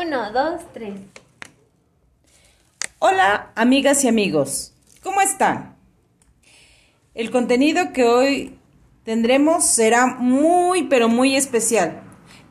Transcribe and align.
Uno, 0.00 0.30
dos, 0.30 0.60
tres. 0.72 0.94
Hola, 3.00 3.50
amigas 3.56 4.04
y 4.04 4.08
amigos. 4.08 4.72
¿Cómo 5.02 5.20
están? 5.20 5.74
El 7.14 7.32
contenido 7.32 7.92
que 7.92 8.04
hoy 8.04 8.58
tendremos 9.02 9.66
será 9.66 10.06
muy, 10.06 10.84
pero 10.84 11.08
muy 11.08 11.34
especial, 11.34 12.00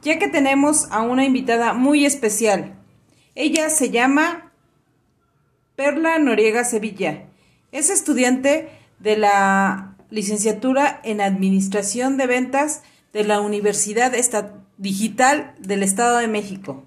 ya 0.02 0.20
que 0.20 0.28
tenemos 0.28 0.91
a 0.91 1.04
una 1.04 1.23
invitada 1.23 1.71
muy 1.71 2.05
especial. 2.05 2.75
Ella 3.33 3.69
se 3.69 3.91
llama 3.91 4.51
Perla 5.77 6.19
Noriega 6.19 6.65
Sevilla. 6.65 7.29
Es 7.71 7.89
estudiante 7.89 8.67
de 8.99 9.15
la 9.15 9.95
licenciatura 10.09 10.99
en 11.01 11.21
Administración 11.21 12.17
de 12.17 12.27
Ventas 12.27 12.83
de 13.13 13.23
la 13.23 13.39
Universidad 13.39 14.11
Digital 14.77 15.55
del 15.59 15.83
Estado 15.83 16.17
de 16.17 16.27
México. 16.27 16.84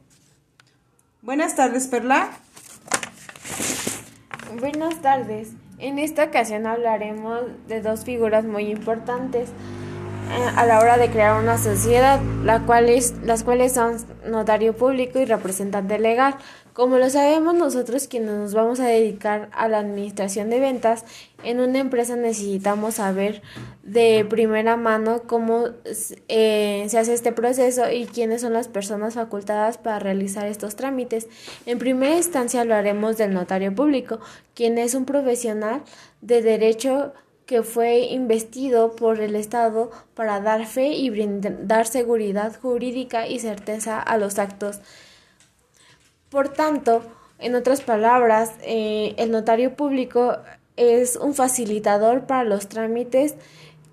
Buenas 1.22 1.54
tardes, 1.54 1.86
Perla. 1.86 2.30
Buenas 4.58 5.02
tardes. 5.02 5.50
En 5.78 5.98
esta 5.98 6.24
ocasión 6.24 6.66
hablaremos 6.66 7.42
de 7.68 7.82
dos 7.82 8.04
figuras 8.06 8.46
muy 8.46 8.70
importantes 8.70 9.50
eh, 9.50 10.50
a 10.56 10.64
la 10.64 10.78
hora 10.78 10.96
de 10.96 11.10
crear 11.10 11.38
una 11.38 11.58
sociedad, 11.58 12.20
las 12.42 12.62
cuales 12.62 13.74
son 13.74 13.98
notario 14.26 14.74
público 14.74 15.18
y 15.18 15.26
representante 15.26 15.98
legal. 15.98 16.36
Como 16.80 16.96
lo 16.96 17.10
sabemos 17.10 17.52
nosotros 17.52 18.08
quienes 18.08 18.30
nos 18.30 18.54
vamos 18.54 18.80
a 18.80 18.86
dedicar 18.86 19.50
a 19.52 19.68
la 19.68 19.80
administración 19.80 20.48
de 20.48 20.60
ventas, 20.60 21.04
en 21.44 21.60
una 21.60 21.78
empresa 21.78 22.16
necesitamos 22.16 22.94
saber 22.94 23.42
de 23.82 24.24
primera 24.30 24.78
mano 24.78 25.24
cómo 25.26 25.64
eh, 26.28 26.86
se 26.88 26.98
hace 26.98 27.12
este 27.12 27.32
proceso 27.32 27.90
y 27.90 28.06
quiénes 28.06 28.40
son 28.40 28.54
las 28.54 28.68
personas 28.68 29.12
facultadas 29.12 29.76
para 29.76 29.98
realizar 29.98 30.46
estos 30.46 30.74
trámites. 30.74 31.28
En 31.66 31.78
primera 31.78 32.16
instancia 32.16 32.62
hablaremos 32.62 33.18
del 33.18 33.34
notario 33.34 33.74
público, 33.74 34.18
quien 34.54 34.78
es 34.78 34.94
un 34.94 35.04
profesional 35.04 35.82
de 36.22 36.40
derecho 36.40 37.12
que 37.44 37.62
fue 37.62 38.06
investido 38.06 38.96
por 38.96 39.20
el 39.20 39.36
Estado 39.36 39.90
para 40.14 40.40
dar 40.40 40.64
fe 40.64 40.94
y 40.94 41.10
brindar 41.10 41.86
seguridad 41.86 42.58
jurídica 42.58 43.28
y 43.28 43.38
certeza 43.38 44.00
a 44.00 44.16
los 44.16 44.38
actos. 44.38 44.80
Por 46.30 46.48
tanto, 46.48 47.02
en 47.40 47.56
otras 47.56 47.80
palabras, 47.80 48.52
eh, 48.62 49.14
el 49.18 49.32
notario 49.32 49.74
público 49.74 50.36
es 50.76 51.16
un 51.16 51.34
facilitador 51.34 52.26
para 52.26 52.44
los 52.44 52.68
trámites 52.68 53.34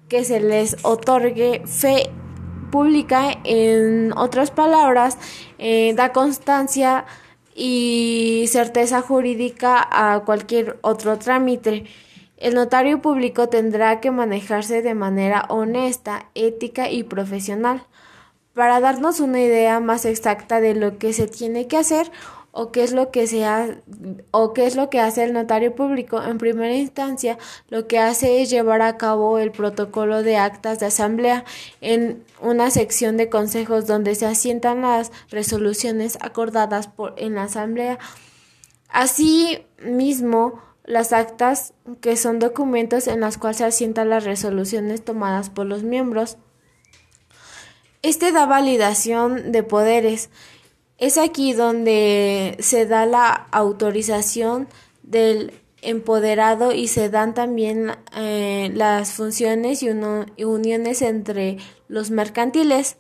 que 0.08 0.24
se 0.24 0.40
les 0.40 0.78
otorgue 0.84 1.64
fe 1.66 2.12
pública, 2.72 3.32
en 3.44 4.14
otras 4.16 4.52
palabras, 4.52 5.18
eh, 5.58 5.94
da 5.96 6.14
constancia 6.14 7.06
y 7.56 8.46
certeza 8.50 9.02
jurídica 9.02 9.88
a 9.90 10.20
cualquier 10.20 10.78
otro 10.82 11.18
trámite. 11.18 11.86
El 12.38 12.54
notario 12.54 13.02
público 13.02 13.50
tendrá 13.50 14.00
que 14.00 14.12
manejarse 14.12 14.84
de 14.84 14.94
manera 14.94 15.46
honesta, 15.50 16.28
ética 16.36 16.92
y 16.92 17.02
profesional 17.02 17.88
para 18.58 18.80
darnos 18.80 19.20
una 19.20 19.40
idea 19.40 19.80
más 19.80 20.04
exacta 20.04 20.60
de 20.60 20.74
lo 20.74 20.98
que 20.98 21.14
se 21.14 21.28
tiene 21.28 21.68
que 21.68 21.78
hacer 21.78 22.12
o 22.52 22.72
qué 22.72 22.84
es 22.84 22.92
lo 22.92 23.12
que 23.12 23.28
se 23.28 23.46
o 24.32 24.54
qué 24.54 24.66
es 24.66 24.76
lo 24.76 24.90
que 24.90 25.00
hace 25.00 25.24
el 25.24 25.34
notario 25.34 25.76
público. 25.76 26.24
En 26.24 26.40
primera 26.40 26.74
instancia, 26.74 27.38
lo 27.70 27.86
que 27.86 28.00
hace 28.00 28.42
es 28.42 28.50
llevar 28.50 28.82
a 28.82 28.98
cabo 28.98 29.38
el 29.38 29.52
protocolo 29.52 30.24
de 30.24 30.38
actas 30.38 30.80
de 30.80 30.88
asamblea 30.88 31.46
en 31.82 32.24
una 32.42 32.72
sección 32.72 33.16
de 33.16 33.30
consejos 33.30 33.86
donde 33.86 34.16
se 34.16 34.26
asientan 34.26 34.82
las 34.82 35.12
resoluciones 35.30 36.18
acordadas 36.20 36.88
por 36.88 37.14
en 37.18 37.36
la 37.36 37.44
asamblea. 37.44 38.00
Asimismo, 38.90 40.64
las 40.84 41.14
actas, 41.14 41.76
que 42.02 42.18
son 42.18 42.40
documentos 42.40 43.06
en 43.06 43.20
los 43.20 43.38
cuales 43.38 43.58
se 43.58 43.66
asientan 43.66 44.10
las 44.10 44.24
resoluciones 44.24 45.06
tomadas 45.06 45.52
por 45.52 45.68
los 45.68 45.84
miembros. 45.84 46.40
Este 48.04 48.32
da 48.32 48.46
validación 48.46 49.52
de 49.52 49.64
poderes. 49.64 50.30
Es 50.98 51.18
aquí 51.18 51.54
donde 51.54 52.56
se 52.60 52.86
da 52.86 53.06
la 53.06 53.32
autorización 53.52 54.68
del 55.04 55.54
empoderado 55.82 56.72
y 56.72 56.88
se 56.88 57.10
dan 57.10 57.34
también 57.34 57.92
eh, 58.16 58.72
las 58.74 59.12
funciones 59.12 59.84
y 59.84 59.90
uniones 59.90 61.02
entre 61.02 61.58
los 61.88 62.12
mercantiles. 62.12 62.98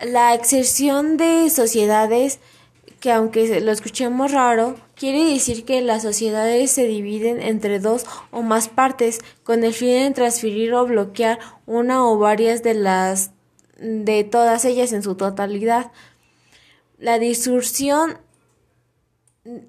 La 0.00 0.34
exerción 0.34 1.16
de 1.16 1.48
sociedades 1.50 2.40
que 3.00 3.10
aunque 3.10 3.60
lo 3.60 3.72
escuchemos 3.72 4.30
raro, 4.30 4.76
quiere 4.94 5.24
decir 5.24 5.64
que 5.64 5.80
las 5.82 6.02
sociedades 6.02 6.70
se 6.70 6.86
dividen 6.86 7.42
entre 7.42 7.80
dos 7.80 8.06
o 8.30 8.42
más 8.42 8.68
partes 8.68 9.18
con 9.42 9.64
el 9.64 9.74
fin 9.74 9.88
de 9.88 10.10
transferir 10.12 10.72
o 10.72 10.86
bloquear 10.86 11.40
una 11.66 12.06
o 12.06 12.16
varias 12.16 12.62
de 12.62 12.74
las 12.74 13.32
de 13.82 14.24
todas 14.24 14.64
ellas 14.64 14.92
en 14.92 15.02
su 15.02 15.16
totalidad. 15.16 15.92
La 16.98 17.18
disolución 17.18 18.18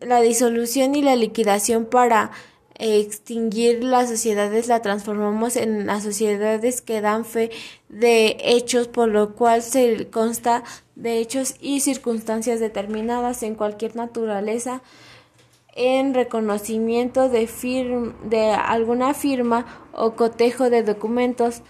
la 0.01 0.22
disolución 0.22 0.94
y 0.94 1.01
la 1.01 1.16
liquidación 1.16 1.85
para 1.85 2.31
extinguir 2.75 3.84
las 3.84 4.09
sociedades 4.09 4.68
la 4.68 4.81
transformamos 4.81 5.56
en 5.56 5.88
las 5.88 6.03
sociedades 6.03 6.81
que 6.81 7.01
dan 7.01 7.25
fe 7.25 7.51
de 7.90 8.38
hechos 8.40 8.88
por 8.88 9.09
lo 9.09 9.35
cual 9.35 9.62
se 9.62 10.09
consta 10.09 10.63
de 10.95 11.19
hechos 11.19 11.56
y 11.59 11.80
circunstancias 11.81 12.59
determinadas 12.59 13.44
en 13.44 13.56
cualquier 13.56 13.95
naturaleza 13.95 14.81
en 15.75 16.13
reconocimiento 16.13 17.30
de, 17.30 17.50
de 18.25 18.51
alguna 18.51 19.13
firma 19.13 19.88
o 19.91 20.16
cotejo 20.16 20.69
de 20.69 20.84
documentos, 20.84 21.63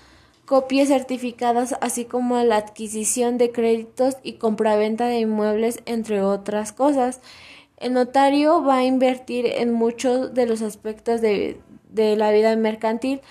copias 0.54 0.90
certificadas, 0.90 1.76
así 1.82 2.06
como 2.06 2.38
la 2.44 2.58
adquisición 2.58 3.40
de 3.40 3.52
créditos 3.52 4.18
y 4.22 4.34
compraventa 4.34 5.08
de 5.08 5.18
inmuebles, 5.18 5.80
entre 5.88 6.22
otras 6.22 6.72
cosas. 6.72 7.22
El 7.78 7.94
notario 7.94 8.64
va 8.64 8.76
a 8.76 8.84
invertir 8.84 9.48
en 9.48 9.74
muchos 9.74 10.36
de 10.36 10.46
los 10.46 10.62
aspectos 10.62 11.22
de, 11.22 11.58
la 11.96 12.32
vida 12.32 12.56
mercantil. 12.56 13.22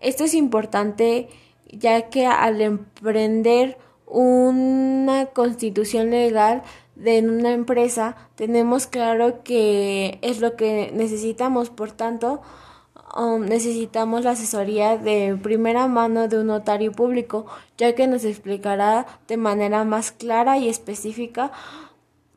Esto 0.00 0.24
es 0.24 0.32
importante 0.32 1.28
ya 1.70 2.08
que 2.08 2.24
al 2.24 2.62
emprender 2.62 3.76
una 4.06 5.26
constitución 5.26 6.08
legal 6.08 6.62
de 6.96 7.18
una 7.28 7.52
empresa 7.52 8.16
tenemos 8.36 8.86
claro 8.86 9.42
que 9.44 10.18
es 10.22 10.40
lo 10.40 10.56
que 10.56 10.92
necesitamos 10.94 11.68
por 11.68 11.92
tanto 11.92 12.40
um, 13.16 13.44
necesitamos 13.44 14.24
la 14.24 14.32
asesoría 14.32 14.96
de 14.96 15.38
primera 15.42 15.86
mano 15.88 16.28
de 16.28 16.38
un 16.40 16.48
notario 16.48 16.92
público 16.92 17.46
ya 17.76 17.94
que 17.94 18.06
nos 18.06 18.24
explicará 18.24 19.06
de 19.26 19.36
manera 19.36 19.84
más 19.84 20.12
clara 20.12 20.58
y 20.58 20.68
específica 20.68 21.52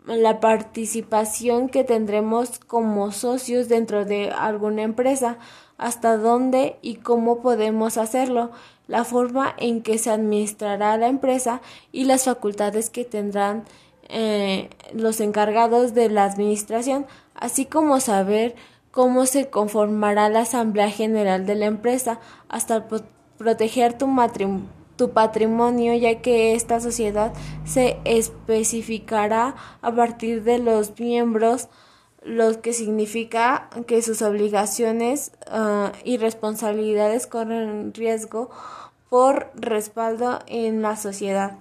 la 0.05 0.39
participación 0.39 1.69
que 1.69 1.83
tendremos 1.83 2.59
como 2.59 3.11
socios 3.11 3.69
dentro 3.69 4.05
de 4.05 4.31
alguna 4.31 4.81
empresa, 4.81 5.37
hasta 5.77 6.17
dónde 6.17 6.77
y 6.81 6.95
cómo 6.95 7.41
podemos 7.41 7.97
hacerlo, 7.97 8.51
la 8.87 9.03
forma 9.03 9.53
en 9.57 9.81
que 9.81 9.97
se 9.97 10.09
administrará 10.09 10.97
la 10.97 11.07
empresa 11.07 11.61
y 11.91 12.05
las 12.05 12.25
facultades 12.25 12.89
que 12.89 13.05
tendrán 13.05 13.63
eh, 14.09 14.69
los 14.93 15.21
encargados 15.21 15.93
de 15.93 16.09
la 16.09 16.25
administración, 16.25 17.05
así 17.35 17.65
como 17.65 17.99
saber 17.99 18.55
cómo 18.91 19.25
se 19.25 19.49
conformará 19.49 20.29
la 20.29 20.41
Asamblea 20.41 20.89
General 20.89 21.45
de 21.45 21.55
la 21.55 21.65
empresa 21.65 22.19
hasta 22.49 22.87
proteger 23.37 23.97
tu 23.97 25.11
patrimonio, 25.11 25.95
ya 25.95 26.21
que 26.21 26.53
esta 26.53 26.79
sociedad 26.79 27.33
se 27.65 27.97
especificará 28.03 29.55
a 29.81 29.91
partir 29.91 30.43
de 30.43 30.59
los 30.59 30.99
miembros, 30.99 31.69
lo 32.21 32.61
que 32.61 32.73
significa 32.73 33.69
que 33.87 34.01
sus 34.03 34.21
obligaciones 34.21 35.31
ah, 35.47 35.91
y 36.03 36.17
responsabilidades 36.17 37.25
corren 37.25 37.93
riesgo 37.95 38.51
por 39.09 39.51
respaldo 39.55 40.39
en 40.45 40.81
la 40.81 40.97
sociedad. 40.97 41.57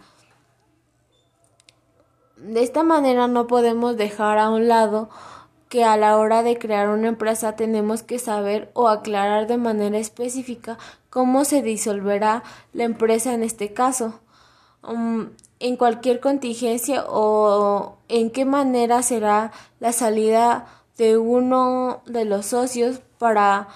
De 2.37 2.62
esta 2.62 2.82
manera 2.82 3.26
no 3.26 3.46
podemos 3.46 3.96
dejar 3.96 4.38
a 4.38 4.50
un 4.50 4.69
lado 4.69 5.08
que 5.70 5.84
a 5.84 5.96
la 5.96 6.19
hora 6.19 6.43
de 6.43 6.58
crear 6.58 6.88
una 6.88 7.08
empresa 7.08 7.55
tenemos 7.55 8.02
que 8.02 8.19
saber 8.19 8.70
o 8.75 8.88
aclarar 8.88 9.46
de 9.46 9.56
manera 9.56 9.99
específica 9.99 10.76
cómo 11.11 11.44
se 11.44 11.62
disolverá 11.62 12.43
la 12.72 12.84
empresa 12.84 13.32
en 13.32 13.44
este 13.44 13.72
caso, 13.72 14.20
um, 14.82 15.28
en 15.61 15.76
cualquier 15.76 16.19
contingencia 16.19 17.05
o 17.08 17.96
en 18.08 18.31
qué 18.31 18.44
manera 18.44 19.02
será 19.02 19.52
la 19.78 19.93
salida 19.93 20.67
de 20.99 21.17
uno 21.19 22.02
de 22.05 22.25
los 22.25 22.46
socios 22.46 23.00
para 23.19 23.69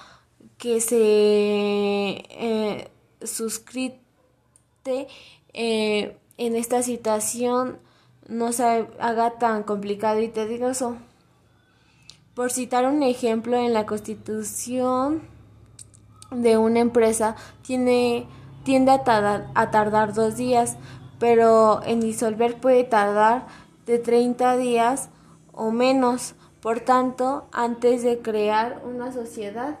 que 0.57 0.81
se 0.81 0.97
eh, 0.97 2.89
suscrite 3.23 5.07
eh, 5.53 6.17
en 6.37 6.55
esta 6.57 6.83
situación 6.83 7.79
no 8.27 8.51
se 8.51 8.87
haga 8.99 9.37
tan 9.37 9.63
complicado 9.63 10.19
y 10.19 10.27
tedioso. 10.27 10.97
Por 12.35 12.51
citar 12.51 12.85
un 12.85 13.01
ejemplo, 13.01 13.55
en 13.55 13.73
la 13.73 13.85
constitución 13.85 15.21
de 16.31 16.57
una 16.57 16.81
empresa 16.81 17.37
tiene, 17.61 18.27
tiende 18.63 18.91
a 18.91 19.05
tardar, 19.05 19.47
a 19.55 19.71
tardar 19.71 20.13
dos 20.13 20.35
días, 20.35 20.77
pero 21.17 21.81
en 21.85 22.01
disolver 22.01 22.59
puede 22.59 22.83
tardar 22.83 23.47
de 23.85 23.99
30 23.99 24.57
días 24.57 25.09
o 25.53 25.71
menos. 25.71 26.35
Por 26.61 26.81
tanto, 26.81 27.47
antes 27.53 28.03
de 28.03 28.19
crear 28.19 28.81
una 28.83 29.13
sociedad, 29.13 29.79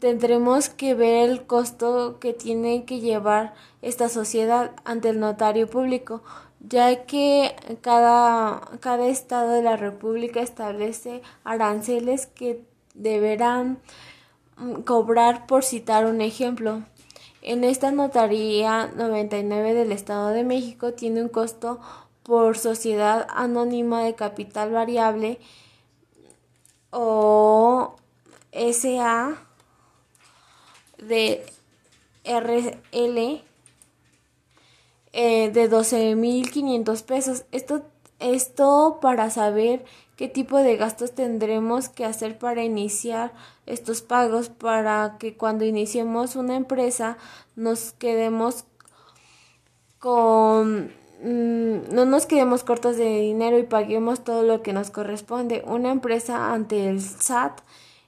tendremos 0.00 0.68
que 0.68 0.94
ver 0.94 1.30
el 1.30 1.46
costo 1.46 2.18
que 2.18 2.32
tiene 2.32 2.84
que 2.84 2.98
llevar 2.98 3.54
esta 3.82 4.08
sociedad 4.08 4.72
ante 4.84 5.10
el 5.10 5.20
notario 5.20 5.68
público, 5.68 6.22
ya 6.60 7.06
que 7.06 7.56
cada, 7.80 8.60
cada 8.80 9.08
estado 9.08 9.52
de 9.52 9.62
la 9.62 9.76
República 9.76 10.40
establece 10.40 11.22
aranceles 11.44 12.26
que 12.26 12.64
deberán 12.94 13.78
mm, 14.56 14.82
cobrar 14.82 15.46
por 15.46 15.64
citar 15.64 16.06
un 16.06 16.20
ejemplo. 16.20 16.82
En 17.42 17.64
esta 17.64 17.90
notaría 17.90 18.88
99 18.94 19.72
del 19.74 19.92
Estado 19.92 20.28
de 20.28 20.44
México 20.44 20.92
tiene 20.92 21.22
un 21.22 21.30
costo 21.30 21.80
por 22.22 22.58
sociedad 22.58 23.26
anónima 23.30 24.04
de 24.04 24.14
capital 24.14 24.70
variable 24.70 25.40
o 26.90 27.96
SA 28.52 29.38
de 30.98 31.46
RL 32.24 33.42
eh, 35.12 35.50
de 35.50 35.70
12.500 35.70 37.02
pesos. 37.04 37.44
Esto, 37.52 37.82
esto 38.18 38.98
para 39.00 39.30
saber 39.30 39.84
qué 40.16 40.28
tipo 40.28 40.58
de 40.58 40.76
gastos 40.76 41.14
tendremos 41.14 41.88
que 41.88 42.04
hacer 42.04 42.38
para 42.38 42.62
iniciar 42.62 43.32
estos 43.66 44.02
pagos 44.02 44.48
para 44.48 45.16
que 45.18 45.36
cuando 45.36 45.64
iniciemos 45.64 46.36
una 46.36 46.56
empresa 46.56 47.16
nos 47.56 47.92
quedemos 47.92 48.64
con 49.98 50.92
mm, 51.22 51.94
no 51.94 52.04
nos 52.04 52.26
quedemos 52.26 52.64
cortos 52.64 52.96
de 52.96 53.20
dinero 53.20 53.58
y 53.58 53.62
paguemos 53.62 54.24
todo 54.24 54.42
lo 54.42 54.62
que 54.62 54.72
nos 54.72 54.90
corresponde. 54.90 55.62
Una 55.66 55.90
empresa 55.90 56.52
ante 56.52 56.88
el 56.88 57.00
SAT 57.00 57.60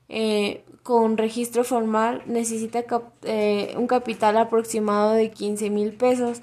eh, 0.08 0.64
con 0.82 1.16
registro 1.16 1.64
formal 1.64 2.22
necesita 2.26 2.84
eh, 3.22 3.74
un 3.78 3.86
capital 3.86 4.36
aproximado 4.36 5.12
de 5.12 5.30
15 5.30 5.70
mil 5.70 5.92
pesos, 5.94 6.42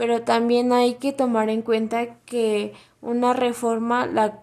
pero 0.00 0.22
también 0.22 0.72
hay 0.72 0.94
que 0.94 1.12
tomar 1.12 1.50
en 1.50 1.60
cuenta 1.60 2.14
que 2.24 2.72
una 3.02 3.34
reforma, 3.34 4.06
la, 4.06 4.40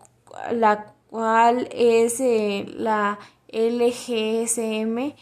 la 0.51 0.93
cual 1.09 1.67
es 1.71 2.19
eh, 2.19 2.67
la 2.77 3.17
LGSM, 3.51 5.15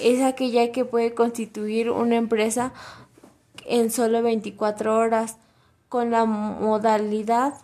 es 0.00 0.22
aquella 0.22 0.70
que 0.70 0.84
puede 0.84 1.12
constituir 1.12 1.90
una 1.90 2.14
empresa 2.14 2.72
en 3.66 3.90
solo 3.90 4.22
24 4.22 4.96
horas 4.96 5.38
con 5.88 6.12
la 6.12 6.24
modalidad 6.24 7.54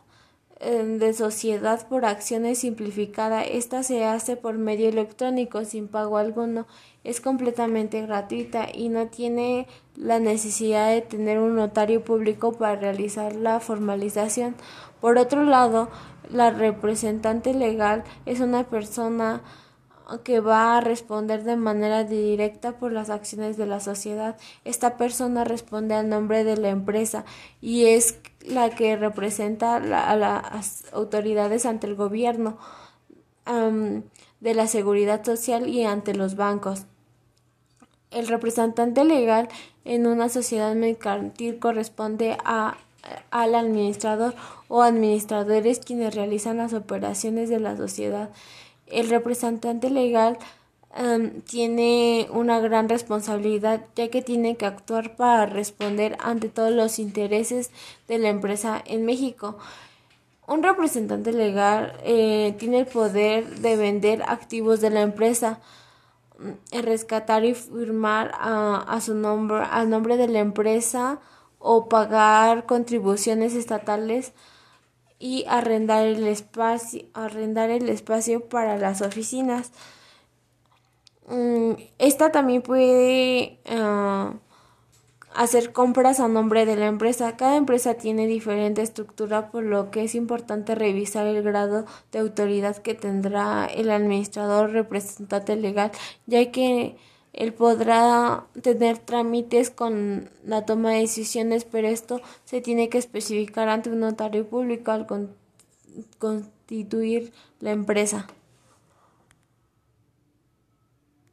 de 0.61 1.15
sociedad 1.15 1.89
por 1.89 2.05
acciones 2.05 2.59
simplificada. 2.59 3.43
Esta 3.43 3.83
se 3.83 4.05
hace 4.05 4.37
por 4.37 4.59
medio 4.59 4.91
electrónico 4.91 5.65
sin 5.65 5.89
pago 5.89 6.19
alguno. 6.19 6.67
Es 7.03 7.23
completamente 7.23 8.03
gratuita 8.03 8.67
y 8.73 8.91
no 8.91 9.07
tiene 9.07 9.67
la 9.97 10.19
necesidad 10.19 10.91
de 10.91 11.01
tener 11.01 11.39
un 11.39 11.57
notario 11.57 12.05
público 12.05 12.53
para 12.53 12.77
realizar 12.77 13.35
la 13.35 13.59
formalización. 13.61 14.55
Por 15.01 15.17
otro 15.17 15.45
lado, 15.45 15.89
la 16.29 16.51
representante 16.51 17.55
legal 17.55 18.05
es 18.27 18.41
una 18.41 18.65
persona 18.65 19.41
que 20.19 20.41
va 20.41 20.77
a 20.77 20.81
responder 20.81 21.45
de 21.45 21.57
manera 21.57 22.05
directa 22.05 22.73
por 22.73 22.93
las 22.93 23.11
acciones 23.11 23.57
de 23.57 23.67
la 23.67 23.81
sociedad. 23.81 24.37
Esta 24.65 24.97
persona 24.97 25.45
responde 25.45 25.95
al 25.95 26.09
nombre 26.09 26.45
de 26.45 26.57
la 26.57 26.71
empresa 26.71 27.25
y 27.61 27.87
es 27.87 28.19
la 28.45 28.71
que 28.71 28.97
representa 28.97 29.77
a 29.77 30.17
las 30.17 30.85
autoridades 30.93 31.67
ante 31.67 31.87
el 31.87 31.95
gobierno 31.95 32.59
de 34.41 34.55
la 34.55 34.67
seguridad 34.67 35.25
social 35.25 35.69
y 35.69 35.85
ante 35.85 36.15
los 36.15 36.37
bancos. 36.37 36.87
El 38.11 38.27
representante 38.27 39.05
legal 39.05 39.49
en 39.85 40.07
una 40.07 40.29
sociedad 40.29 40.75
mercantil 40.75 41.59
corresponde 41.59 42.37
a, 42.45 42.77
al 43.31 43.55
administrador 43.55 44.35
o 44.69 44.83
administradores 44.83 45.79
quienes 45.79 46.15
realizan 46.15 46.59
las 46.59 46.73
operaciones 46.75 47.49
de 47.49 47.61
la 47.61 47.77
sociedad 47.77 48.31
el 48.91 49.09
representante 49.09 49.91
legal 49.91 50.39
em, 50.95 51.41
tiene 51.43 52.29
una 52.33 52.61
gran 52.61 52.89
responsabilidad 52.89 53.87
ya 53.95 54.09
que 54.09 54.23
tiene 54.23 54.57
que 54.57 54.67
actuar 54.67 55.17
para 55.17 55.47
responder 55.47 56.17
ante 56.21 56.49
todos 56.49 56.73
los 56.73 56.99
intereses 56.99 57.71
de 58.09 58.19
la 58.19 58.29
empresa 58.29 58.83
en 58.85 59.05
México. 59.05 59.57
Un 60.47 60.63
representante 60.63 61.33
legal 61.33 61.97
eh, 62.03 62.57
tiene 62.59 62.81
el 62.81 62.87
poder 62.87 63.61
de 63.61 63.77
vender 63.77 64.23
activos 64.23 64.81
de 64.81 64.91
la 64.91 65.03
empresa, 65.03 65.61
mm, 66.39 66.81
rescatar 66.83 67.45
y 67.45 67.55
firmar 67.55 68.33
a, 68.35 68.85
a 68.89 69.01
su 69.01 69.15
nombre, 69.15 69.65
al 69.71 69.89
nombre 69.91 70.17
de 70.17 70.29
la 70.29 70.41
empresa 70.41 71.21
o 71.61 71.89
pagar 71.89 72.67
contribuciones 72.67 73.55
estatales 73.55 74.33
y 75.21 75.45
arrendar 75.49 76.07
el 76.07 76.27
espacio, 76.27 77.03
arrendar 77.15 77.71
el 77.71 77.89
espacio 77.89 78.49
para 78.49 78.79
las 78.79 79.03
oficinas. 79.03 79.71
Mm, 81.29 81.75
esta 81.99 82.33
también 82.33 82.63
puede 82.63 83.61
ah, 83.69 84.35
hacer 85.35 85.73
compras 85.73 86.21
a 86.21 86.29
nombre 86.29 86.65
de 86.67 86.77
la 86.77 86.87
empresa. 86.87 87.37
Cada 87.37 87.57
empresa 87.57 87.95
tiene 87.95 88.27
diferente 88.27 88.83
estructura, 88.83 89.51
por 89.51 89.63
lo 89.63 89.91
que 89.91 90.05
es 90.05 90.15
importante 90.15 90.75
revisar 90.75 91.27
el 91.27 91.43
grado 91.43 91.85
de 92.13 92.19
autoridad 92.21 92.79
que 92.79 92.95
tendrá 92.95 93.67
el 93.67 93.91
administrador 93.91 94.71
representante 94.73 95.55
legal, 95.55 95.93
ya 96.27 96.51
que 96.51 96.97
él 97.33 97.53
podrá 97.53 98.47
tener 98.63 98.99
trámites 98.99 99.71
con 99.71 100.31
la 100.45 100.67
toma 100.67 100.93
de 100.93 101.01
decisiones, 101.01 101.65
pero 101.65 101.89
esto 101.89 102.21
se 102.45 102.61
tiene 102.61 102.89
que 102.89 102.99
especificar 102.99 103.69
ante 103.69 103.91
un 103.91 104.01
notario 104.01 104.47
público 104.49 104.91
al 104.91 105.07
constituir 106.19 107.33
la 107.61 107.71
empresa. 107.71 108.27